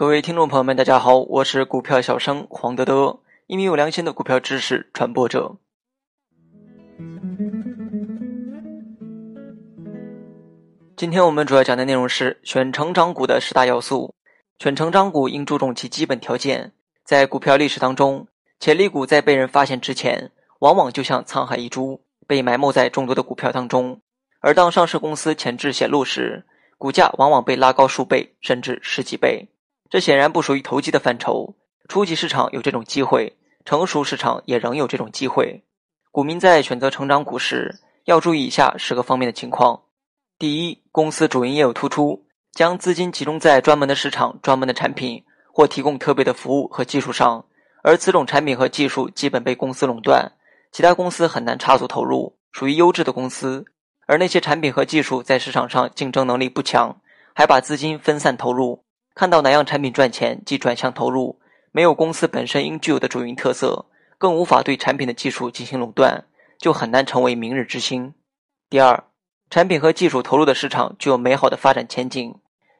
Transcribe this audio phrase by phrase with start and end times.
[0.00, 5.58] 各位听众朋友们，大家好，我是股票小生黄德德，一名有良心的股票知识传播者。
[10.96, 14.14] 今天我们主要讲的内容是选成长股的十大要素。
[14.58, 16.72] 选成长股应注重其基本条件。
[17.04, 18.26] 在股票历史当中，
[18.58, 24.00] 潜力股在被人发现之前，往往就像沧海一珠，被埋没在众多的股票当中。
[24.40, 26.46] 而当上市公司潜质显露时，
[26.78, 29.50] 股价往往被拉高数倍，甚至十几倍。
[29.90, 31.56] 这显然不属于投机的范畴。
[31.88, 35.64] 初级市场有这种机会，成熟市场也仍有这种机会。
[36.12, 39.82] 股民在选择成长股时，要注意以下十个方面的情况：
[40.38, 47.44] 第一，公司主营业务突出，将资金集中在专门的市场、专门的产品或提供特别的服务和技术上，
[47.82, 50.30] 而此种产品和技术基本被公司垄断，
[50.70, 53.64] 其他公司很难插足投入，属于优质的公司。
[54.06, 57.00] 而那些产品和技术在市场上竞争能力不强，
[57.34, 58.84] 还把资金分散投入。
[59.20, 61.38] 看到哪样产品赚钱即转向投入，
[61.72, 63.84] 没有公司本身应具有的主营特色，
[64.16, 66.24] 更无法对产品的技术进行垄断，
[66.56, 68.14] 就很难成为明日之星。
[68.70, 69.04] 第二，
[69.50, 72.34] 产品和技术投入的市场具有美好的发展前景。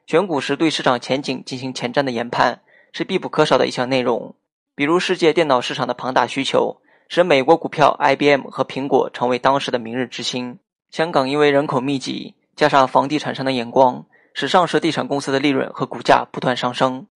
[0.06, 4.34] 选股时对市场前景进行前瞻的研判是必不可少的一项内容。
[4.74, 10.58] 比如，世界电脑市场的庞大需求使美国股票 IBM 和苹果成为当时的明日之星。
[10.90, 14.06] 香港因为人口密集，加上房地产商的眼光。
[14.34, 17.06] 使上市地产公司的利润和股价不断上升。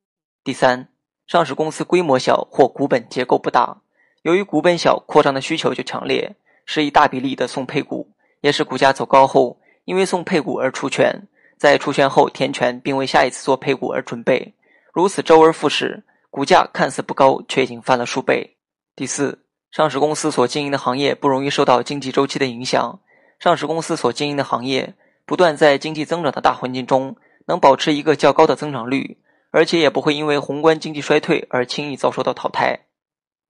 [0.42, 0.88] 第三，
[1.26, 3.78] 上市公司规模小或股本结构不大，
[4.22, 11.26] 由于股本小，扩张的需求就强烈，是一大比例的送配股，也是股价走高后，因为送配股而出权，
[11.56, 14.54] 在出权后填权，并为下一次做配股而准备，
[14.92, 18.56] 如此周而复始，股价看似不高，却已经翻了数倍。
[18.96, 23.00] 第四，上市公司所经营的行业不容易受到经济周期的影响，
[23.38, 24.94] 上市公司所经营的行业。
[25.26, 29.16] 不断在经济增长的大环境中，能保持一个较高的增长率，
[29.50, 32.80] 而且也不会因为宏观经济衰退而轻易遭受到淘汰。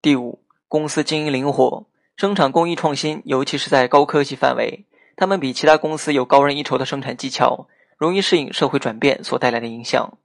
[0.01, 1.87] 第五，公司经营灵活，
[2.17, 4.85] 生产工艺创新，尤其是在高科技范围，
[5.17, 7.67] 他们比其他公司有高人一筹的生产技巧，
[7.99, 10.19] 容易适应社会转变所带来的影响。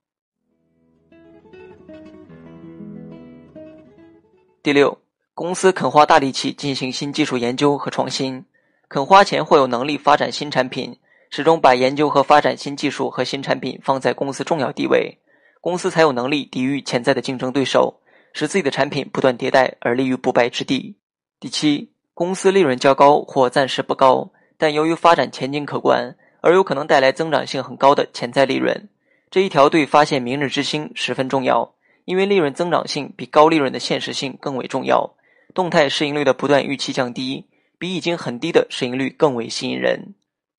[4.62, 5.00] 第六，
[5.34, 8.46] 公司肯花大力气进行新技术研究和创新，
[8.88, 11.00] 肯花钱或有能力发展新产品。
[11.30, 15.20] 始终把研究和发展新技术和新产品放在公司重要地位，
[15.62, 18.02] 公司才有能力抵御潜在的竞争对手，
[18.34, 20.98] 使自己的产品不断迭代而立于不败之地。
[21.40, 28.90] 第七，公司利润较高或暂时不高，但由于发展前景可观而有可能带来增长性很高的潜在利润。
[29.30, 31.76] 这一条对发现明日之星十分重要，
[32.06, 35.16] 因为利润增长性比高利润的现实性更为重要。
[35.54, 37.46] 动态市盈率的不断预期降低，
[37.78, 40.16] 比已经很低的市盈率更为吸引人。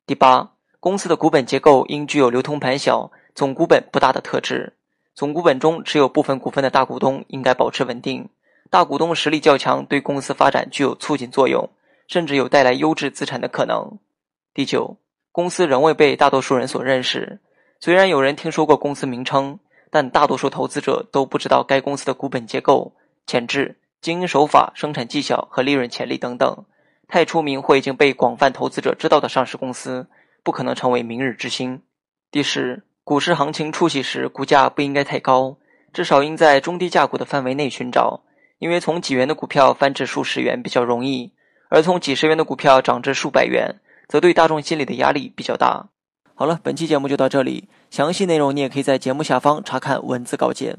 [0.07, 0.53] 第八。
[0.81, 4.73] 公司的股本结构应具有流通盘小、总股本不大的特质。
[5.15, 8.27] 总股本中持有部分股份的大股东应该保持稳定，
[8.71, 11.69] 大股东实力较强，对公司发展具有促进作用，
[12.09, 13.99] 甚至有带来优质资产的可能。
[14.55, 14.97] 第九，
[15.31, 17.41] 公司仍未被大多数人所认识。
[17.79, 19.59] 虽然有人听说过公司名称，
[19.91, 22.95] 但大多数投资者都不知道该公司的股本结构、
[23.27, 26.65] 潜质、经营手法、生产技巧和利润潜力等等。
[27.07, 30.07] 太出名或已经被广泛投资者知道的上市公司。
[30.43, 31.83] 不可能成为明日之星。
[32.31, 35.57] 第十，股市行情初期时，股价不应该太高，
[35.93, 38.23] 至少应在中低价股的范围内寻找。
[38.59, 41.33] 因为从几元的股票翻至数十元比较容易，
[41.71, 45.89] 而从几十元的股票涨至数百元，则对大众心理的压力比较大。
[46.35, 50.77] 好了，本期节目就到这里，详细内容你也可以在节目下方查看文字稿件。